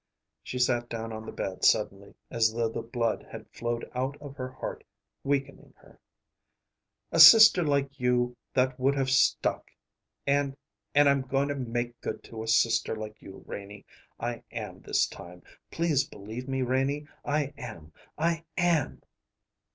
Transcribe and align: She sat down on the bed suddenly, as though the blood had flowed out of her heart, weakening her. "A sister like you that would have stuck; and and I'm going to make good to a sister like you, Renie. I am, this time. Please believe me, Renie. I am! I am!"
She 0.41 0.57
sat 0.57 0.89
down 0.89 1.13
on 1.13 1.27
the 1.27 1.31
bed 1.31 1.63
suddenly, 1.63 2.15
as 2.31 2.51
though 2.51 2.69
the 2.69 2.81
blood 2.81 3.23
had 3.31 3.47
flowed 3.51 3.87
out 3.93 4.17
of 4.19 4.35
her 4.35 4.49
heart, 4.51 4.83
weakening 5.23 5.75
her. 5.77 5.99
"A 7.11 7.19
sister 7.19 7.61
like 7.63 7.99
you 7.99 8.35
that 8.55 8.79
would 8.79 8.95
have 8.95 9.11
stuck; 9.11 9.69
and 10.25 10.57
and 10.95 11.07
I'm 11.07 11.21
going 11.21 11.49
to 11.49 11.55
make 11.55 12.01
good 12.01 12.23
to 12.23 12.41
a 12.41 12.47
sister 12.47 12.95
like 12.95 13.21
you, 13.21 13.43
Renie. 13.45 13.85
I 14.19 14.41
am, 14.51 14.81
this 14.81 15.05
time. 15.05 15.43
Please 15.69 16.03
believe 16.03 16.47
me, 16.47 16.63
Renie. 16.63 17.05
I 17.23 17.53
am! 17.55 17.93
I 18.17 18.43
am!" 18.57 19.03